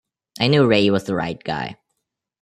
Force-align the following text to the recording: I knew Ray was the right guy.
I 0.39 0.47
knew 0.47 0.65
Ray 0.67 0.89
was 0.89 1.03
the 1.03 1.13
right 1.13 1.37
guy. 1.43 1.77